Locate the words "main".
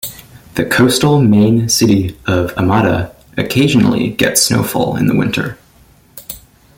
1.21-1.69